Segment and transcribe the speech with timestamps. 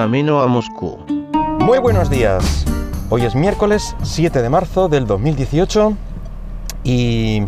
[0.00, 0.96] camino a Moscú.
[1.58, 2.64] Muy buenos días.
[3.10, 5.92] Hoy es miércoles 7 de marzo del 2018
[6.84, 7.42] y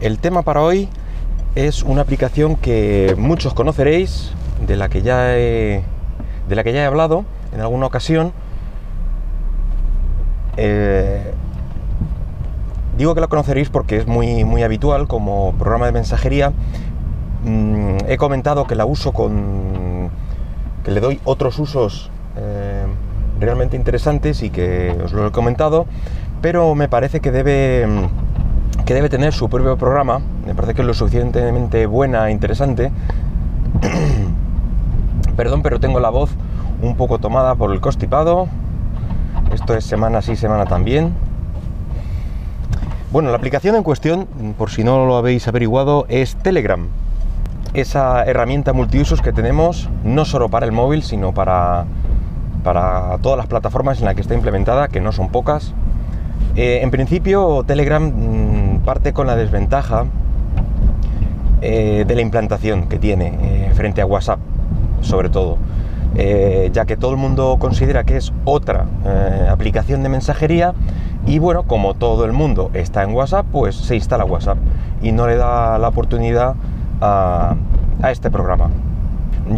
[0.00, 0.88] el tema para hoy
[1.54, 4.32] es una aplicación que muchos conoceréis,
[4.66, 5.84] de la que ya he,
[6.48, 8.32] de la que ya he hablado en alguna ocasión.
[10.56, 11.34] Eh,
[12.96, 16.54] digo que la conoceréis porque es muy, muy habitual como programa de mensajería.
[17.44, 19.81] Mm, he comentado que la uso con.
[20.84, 22.84] Que le doy otros usos eh,
[23.40, 25.86] realmente interesantes y que os lo he comentado,
[26.40, 27.86] pero me parece que debe
[28.84, 32.90] que debe tener su propio programa, me parece que es lo suficientemente buena e interesante.
[35.36, 36.30] Perdón, pero tengo la voz
[36.82, 38.48] un poco tomada por el constipado.
[39.52, 41.12] Esto es semana sí, semana también.
[43.12, 44.26] Bueno, la aplicación en cuestión,
[44.58, 46.88] por si no lo habéis averiguado, es Telegram.
[47.74, 51.86] Esa herramienta multiusos que tenemos no solo para el móvil, sino para,
[52.64, 55.72] para todas las plataformas en las que está implementada, que no son pocas.
[56.54, 60.04] Eh, en principio, Telegram mm, parte con la desventaja
[61.62, 64.38] eh, de la implantación que tiene eh, frente a WhatsApp,
[65.00, 65.56] sobre todo,
[66.14, 68.84] ya que todo el mundo considera que es otra
[69.48, 70.74] aplicación de mensajería
[71.24, 74.58] y bueno, como todo el mundo está en WhatsApp, pues se instala WhatsApp
[75.02, 76.54] y no le da la oportunidad
[77.02, 77.56] a,
[78.10, 78.70] este programa.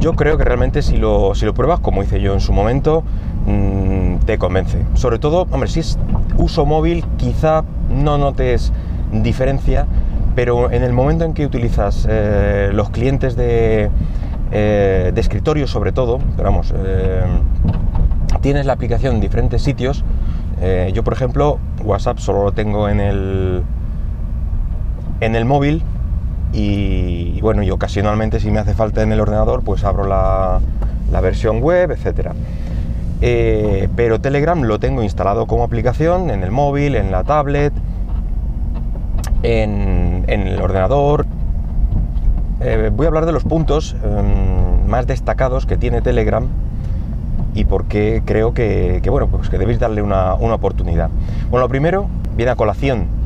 [0.00, 3.02] Yo creo que realmente si lo, si lo pruebas, como hice yo en su momento,
[3.46, 4.84] mm, te convence.
[4.94, 5.98] Sobre todo, hombre, si es
[6.38, 8.72] uso móvil quizá no notes
[9.12, 9.86] diferencia,
[10.34, 13.90] pero en el momento en que utilizas eh, los clientes de,
[14.50, 17.22] eh, de, escritorio sobre todo, vamos, eh,
[18.40, 20.04] tienes la aplicación en diferentes sitios,
[20.94, 23.62] yo por ejemplo WhatsApp solo lo tengo en el,
[25.20, 25.82] en el móvil
[26.54, 30.60] y, bueno, y ocasionalmente si me hace falta en el ordenador pues abro la,
[31.20, 32.32] versión web, etcétera.
[33.20, 37.72] Eh, pero Telegram lo tengo instalado como aplicación en el móvil, en la tablet,
[39.42, 41.26] en, el ordenador.
[42.60, 46.46] Eh, voy a hablar de los puntos em, más destacados que tiene Telegram
[47.54, 51.10] y por qué creo que, bueno, pues que debéis darle una, una, oportunidad.
[51.50, 52.06] Bueno, lo primero
[52.36, 53.23] viene a colación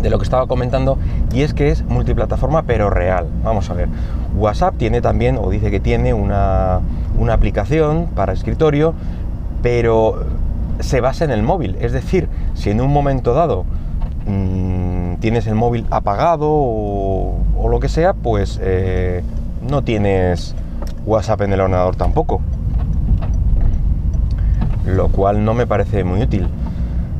[0.00, 0.98] de lo que estaba comentando
[1.32, 3.26] y es que es multiplataforma pero real.
[3.42, 3.88] Vamos a ver,
[4.36, 6.80] WhatsApp tiene también, o dice que tiene una,
[7.30, 8.94] aplicación para escritorio,
[9.62, 10.24] pero
[10.80, 11.76] se basa en el móvil.
[11.80, 13.64] Es decir, si en un momento dado
[14.26, 19.24] mm, tienes el móvil apagado o, lo que sea, pues eh,
[19.68, 20.54] no tienes
[21.04, 22.40] WhatsApp en el ordenador tampoco.
[24.86, 26.48] Lo cual no me parece muy útil.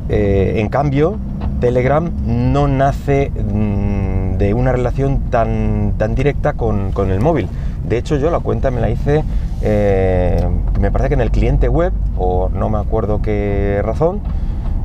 [0.09, 1.19] Eh, en cambio,
[1.61, 7.49] Telegram no nace mm, de una relación tan, tan directa con, el móvil.
[7.85, 9.25] De hecho, yo la cuenta me la hice,
[9.63, 10.47] eh,
[10.81, 14.21] me parece que en el cliente web, o no me acuerdo qué razón.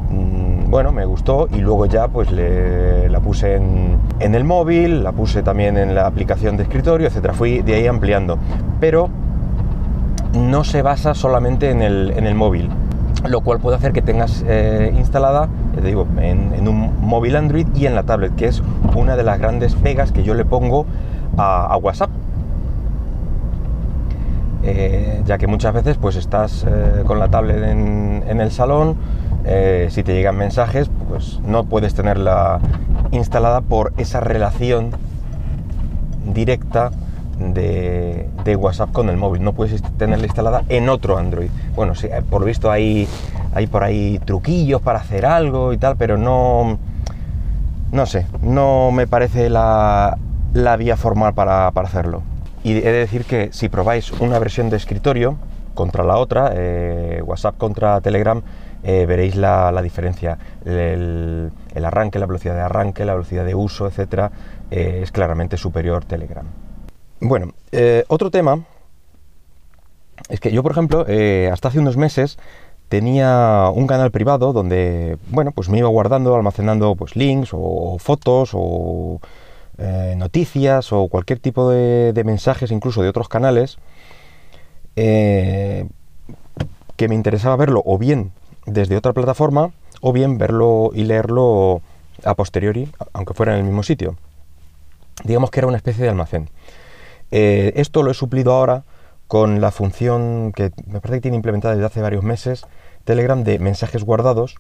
[0.10, 5.44] Mm, bueno, me gustó y luego ya pues la puse en, el móvil, la puse
[5.44, 7.34] también en la aplicación de escritorio, etcétera.
[7.34, 8.38] Fui de ahí ampliando.
[8.80, 9.10] Pero
[10.34, 12.70] no se basa solamente en el, en el móvil
[13.28, 17.86] lo cual puede hacer que tengas eh, instalada, te digo, en, un móvil Android y
[17.86, 18.62] en la tablet, que es
[18.96, 20.86] una de las grandes pegas que yo le pongo
[21.38, 22.10] a, WhatsApp.
[24.64, 28.96] Eh, ya que muchas veces pues estás eh, con la tablet en, en el salón,
[29.90, 32.60] si te llegan mensajes, pues no puedes tenerla
[33.10, 34.92] instalada por esa relación
[36.32, 36.92] directa
[37.54, 39.44] de, WhatsApp con el móvil.
[39.44, 41.50] No puedes tenerla instalada en otro Android.
[41.76, 43.08] Bueno, sí, por lo visto hay,
[43.54, 46.78] hay por ahí truquillos para hacer algo y tal, pero no...
[47.92, 50.18] No sé, no me parece la,
[50.80, 52.24] vía formal para, hacerlo.
[52.64, 55.36] Y he de decir que si probáis una versión de escritorio
[55.74, 58.42] contra la otra, eh, WhatsApp contra Telegram,
[58.84, 60.38] eh, veréis la, diferencia.
[60.66, 61.52] El,
[61.84, 64.32] arranque, la velocidad de arranque, la velocidad de uso, etcétera,
[64.72, 66.46] eh, es claramente superior Telegram.
[67.24, 68.66] Bueno, eh, otro tema
[70.28, 72.40] es que yo, por ejemplo, eh, hasta hace unos meses
[72.90, 78.52] tenía un canal privado donde, bueno, pues me iba guardando, almacenando pues links o fotos
[78.54, 79.20] o
[79.78, 83.78] eh, noticias o cualquier tipo de, mensajes, incluso de otros canales,
[84.96, 85.88] que
[87.08, 88.32] me interesaba verlo o bien
[88.66, 89.72] desde otra plataforma
[90.02, 91.82] o bien verlo y leerlo
[92.26, 94.16] a posteriori, aunque fuera en el mismo sitio.
[95.24, 96.50] Digamos que era una especie de almacén.
[97.32, 98.84] Eh, esto lo he suplido ahora
[99.28, 102.66] con la función que me parece que tiene implementada desde hace varios meses
[103.06, 104.56] Telegram de mensajes guardados,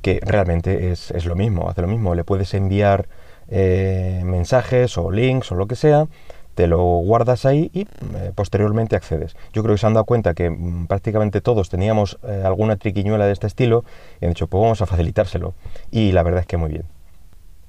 [0.00, 2.14] que realmente es, lo mismo, hace lo mismo.
[2.14, 3.08] Le puedes enviar
[3.48, 6.06] eh, mensajes o links o lo que sea,
[6.54, 9.36] te lo guardas ahí y eh, posteriormente accedes.
[9.52, 13.32] Yo creo que se han dado cuenta que mm, prácticamente todos teníamos alguna triquiñuela de
[13.32, 13.84] este estilo
[14.20, 15.54] y han dicho, pues vamos a facilitárselo.
[15.90, 16.84] Y la verdad es que muy bien.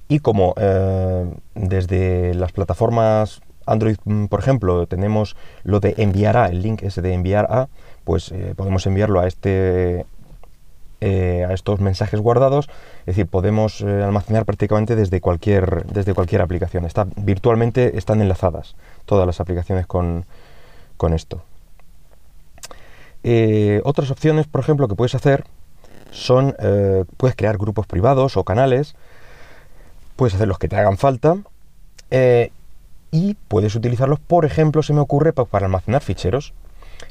[0.08, 0.54] Y como
[1.54, 7.02] desde las plataformas Android, mm, por ejemplo, tenemos lo de enviar a, el link ese
[7.02, 7.68] de enviar a,
[8.04, 10.06] pues podemos enviarlo a este
[11.04, 12.68] a estos mensajes guardados,
[13.00, 16.84] es decir, podemos almacenar prácticamente desde cualquier, desde cualquier aplicación.
[16.84, 20.24] Está, virtualmente están enlazadas todas las aplicaciones con,
[20.96, 21.42] con esto.
[23.24, 25.44] Eh, otras opciones, por ejemplo, que puedes hacer
[26.10, 28.94] son, eh, puedes crear grupos privados o canales,
[30.16, 31.36] puedes hacer los que te hagan falta
[32.10, 32.50] eh,
[33.12, 36.52] y puedes utilizarlos, por ejemplo, se me ocurre para almacenar ficheros.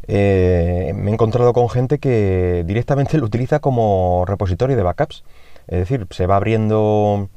[0.07, 5.23] me he encontrado con gente que directamente lo utiliza como repositorio de backups,
[5.67, 7.29] es decir, se va abriendo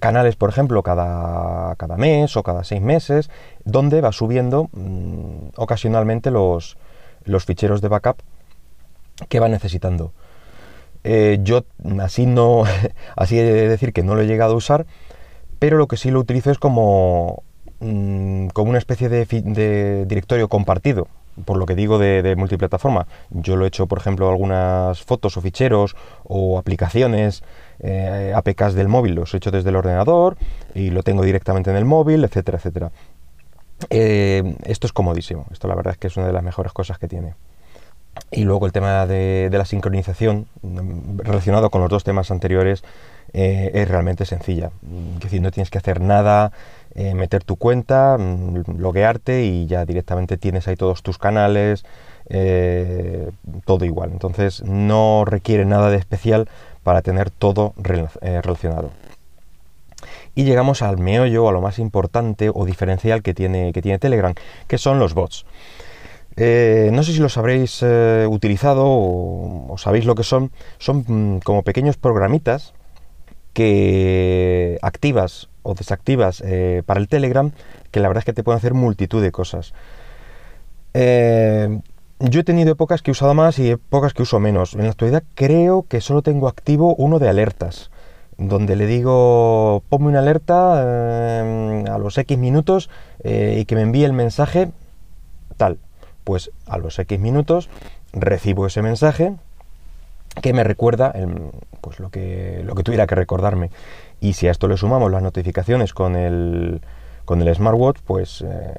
[0.00, 3.30] canales, por ejemplo, cada, cada, mes o cada seis meses,
[3.64, 6.76] donde va subiendo mm, ocasionalmente los,
[7.24, 8.18] los ficheros de backup
[9.28, 10.12] que va necesitando.
[11.04, 11.64] Eh, yo
[12.00, 12.64] así no,
[13.16, 14.86] así he de decir que no lo he llegado a usar,
[15.58, 17.42] pero lo que sí lo utilizo es como,
[17.84, 21.08] mm, como una especie de, directorio compartido,
[21.44, 23.06] por lo que digo de, multiplataforma.
[23.30, 27.42] Yo lo he hecho, por ejemplo, algunas fotos o ficheros o aplicaciones,
[27.80, 30.36] eh, APKs del móvil, los he hecho desde el ordenador
[30.74, 32.90] y lo tengo directamente en el móvil, etcétera, etcétera.
[33.90, 36.98] Eh, esto es comodísimo, esto la verdad es que es una de las mejores cosas
[36.98, 37.34] que tiene.
[38.36, 42.82] Y luego el tema de, la sincronización, mm, relacionado con los dos temas anteriores,
[43.32, 44.70] eh, es realmente sencilla.
[45.16, 46.50] Es decir, no tienes que hacer nada,
[46.96, 51.84] eh, meter tu cuenta, mm, loguearte y ya directamente tienes ahí todos tus canales,
[53.66, 54.10] todo igual.
[54.10, 56.48] Entonces no requiere nada de especial
[56.82, 58.90] para tener todo relacionado.
[60.34, 64.34] Y llegamos al meollo, a lo más importante o diferencial que tiene, que tiene Telegram,
[64.66, 65.44] que son los bots.
[66.36, 70.50] Eh, no sé si los habréis eh, utilizado o, sabéis lo que son.
[70.78, 72.74] Son mm, como pequeños programitas
[73.52, 77.52] que activas o desactivas eh, para el Telegram,
[77.90, 79.72] que la verdad es que te pueden hacer multitud de cosas.
[80.94, 84.74] yo he tenido épocas que he usado más y épocas que uso menos.
[84.74, 87.90] En la actualidad creo que solo tengo activo uno de alertas
[88.36, 90.80] donde le digo ponme una alerta
[91.94, 92.90] a los X minutos
[93.24, 94.70] y que me envíe el mensaje
[95.56, 95.78] tal.
[96.24, 97.68] Pues a los X minutos
[98.12, 99.34] recibo ese mensaje
[100.42, 101.14] que me recuerda
[101.80, 103.70] pues lo que, lo que tuviera que recordarme.
[104.20, 106.80] Y si a esto le sumamos las notificaciones con el,
[107.24, 108.74] con el smartwatch, pues eh,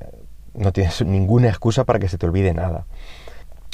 [0.54, 2.86] no tienes ninguna excusa para que se te olvide nada.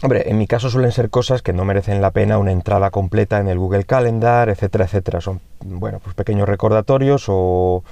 [0.03, 3.39] Hombre, en mi caso suelen ser cosas que no merecen la pena una entrada completa
[3.39, 5.21] en el Google Calendar, etcétera, etcétera.
[5.21, 7.83] Son, bueno, pues pequeños recordatorios o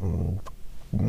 [0.00, 0.55] mm,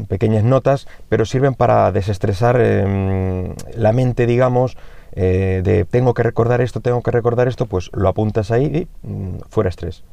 [0.08, 4.78] pequeñas notas, pero sirven para desestresar em, la mente, digamos,
[5.14, 9.08] eh, de tengo que recordar esto, tengo que recordar esto, pues lo apuntas ahí y
[9.08, 10.04] mm, fuera estrés.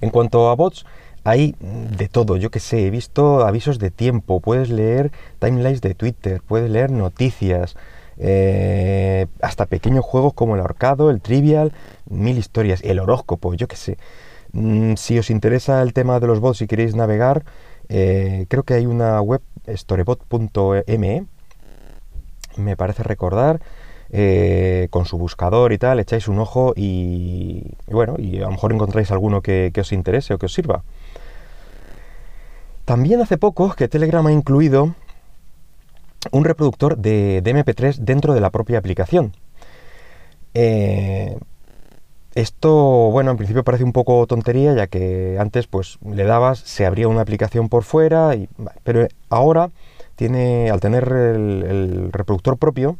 [0.00, 0.86] En cuanto a bots,
[1.24, 5.94] hay de todo, yo que sé, he visto avisos de tiempo, puedes leer timelines de
[5.94, 7.76] Twitter, puedes leer noticias,
[8.18, 11.72] eh, hasta pequeños juegos como el ahorcado, el trivial,
[12.08, 13.98] mil historias, el horóscopo, yo qué sé.
[14.52, 17.44] Mm, si os interesa el tema de los bots y queréis navegar,
[17.88, 21.26] eh, creo que hay una web, storebot.me,
[22.56, 23.60] me parece recordar,
[24.10, 28.72] eh, con su buscador y tal, echáis un ojo y, bueno, y a lo mejor
[28.72, 30.82] encontráis alguno que, os interese o que os sirva.
[32.86, 34.94] También hace poco que Telegram ha incluido
[36.32, 39.32] un reproductor de, MP3 dentro de la propia aplicación.
[40.54, 41.38] Eh,
[42.40, 42.70] esto,
[43.10, 47.08] bueno, en principio parece un poco tontería, ya que antes pues le dabas, se abría
[47.08, 48.48] una aplicación por fuera, y,
[48.84, 49.70] pero ahora
[50.14, 52.96] tiene, al tener el, reproductor propio,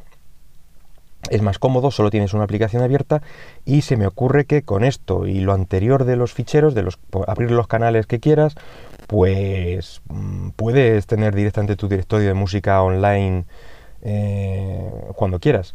[1.31, 3.23] es más cómodo, solo tienes una aplicación abierta
[3.65, 6.99] y se me ocurre que con esto y lo anterior de los ficheros, de los
[7.29, 8.57] abrir los canales que quieras,
[9.07, 13.45] pues mm, puedes tener directamente tu directorio de música online
[14.03, 15.75] eh, cuando quieras.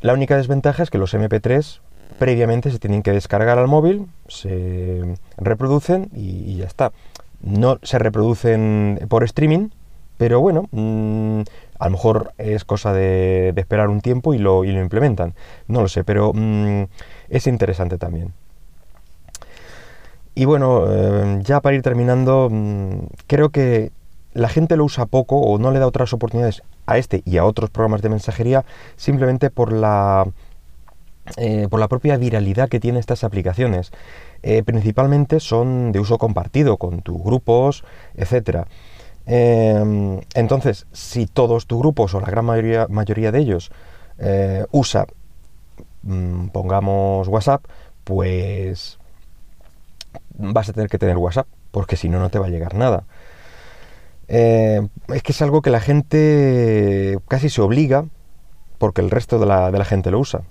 [0.00, 1.80] La única desventaja es que los MP3
[2.18, 6.92] previamente se tienen que descargar al móvil, se reproducen y, ya está.
[7.40, 9.68] No se reproducen por streaming,
[10.16, 11.42] pero bueno, mm,
[11.78, 15.34] a lo mejor es cosa de, esperar un tiempo y lo, implementan.
[15.68, 16.84] No lo sé, pero mm,
[17.28, 18.32] es interesante también.
[20.34, 23.92] Y bueno, eh, ya para ir terminando, mm, creo que
[24.34, 27.44] la gente lo usa poco o no le da otras oportunidades a este y a
[27.44, 28.64] otros programas de mensajería
[28.96, 30.26] simplemente por la,
[31.36, 33.92] eh, por la propia viralidad que tienen estas aplicaciones.
[34.42, 38.66] Eh, principalmente son de uso compartido con tus grupos, etcétera.
[39.26, 43.70] Em, entonces, si todos tus grupos o la gran mayoría, mayoría de ellos
[44.18, 45.06] eh, usa,
[46.02, 47.64] mm, pongamos WhatsApp,
[48.04, 48.98] pues
[50.38, 53.04] vas a tener que tener WhatsApp, porque si no, no te va a llegar nada.
[54.28, 58.06] Eh, es que es algo que la gente casi se obliga
[58.78, 60.42] porque el resto de la, gente lo usa.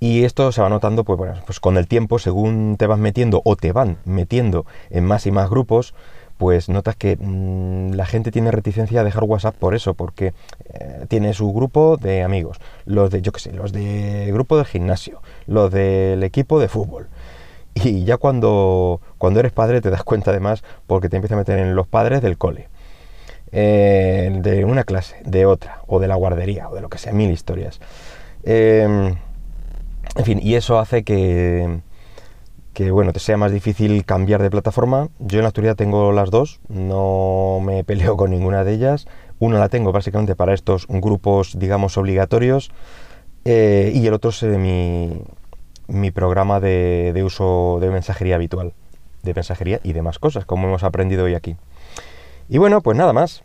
[0.00, 3.42] Y esto se va notando pues, bueno, pues con el tiempo, según te vas metiendo
[3.44, 5.94] o te van metiendo en más y más grupos,
[6.38, 10.32] pues notas que mm, la gente tiene reticencia a dejar WhatsApp por eso, porque
[10.72, 14.66] eh, tiene su grupo de amigos, los de, yo qué sé, los de grupo del
[14.66, 17.08] gimnasio, los del equipo de fútbol.
[17.74, 21.58] Y ya cuando, cuando eres padre te das cuenta además porque te empieza a meter
[21.58, 22.68] en los padres del cole,
[23.52, 27.12] eh, de una clase, de otra, o de la guardería, o de lo que sea,
[27.12, 27.80] mil historias.
[28.44, 29.16] Em,
[30.18, 31.80] en fin, y eso hace que,
[32.74, 35.08] que bueno, te sea más difícil cambiar de plataforma.
[35.20, 39.06] Yo en la actualidad tengo las dos, no me peleo con ninguna de ellas.
[39.38, 42.72] Una la tengo básicamente para estos grupos, digamos, obligatorios,
[43.44, 45.22] eh, y el otro es mi,
[45.86, 48.74] mi programa de, de, uso de mensajería habitual,
[49.22, 51.56] de mensajería y demás cosas, como hemos aprendido hoy aquí.
[52.48, 53.44] Y bueno, pues nada más.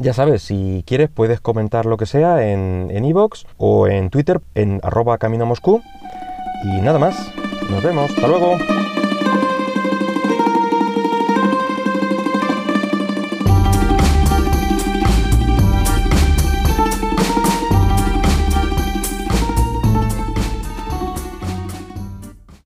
[0.00, 4.80] Ya sabes, si quieres puedes comentar lo que sea en iVoox o en Twitter en
[4.82, 5.82] arroba camino Moscú.
[6.64, 7.16] Y nada más.
[7.70, 8.10] Nos vemos.
[8.10, 8.56] Hasta luego.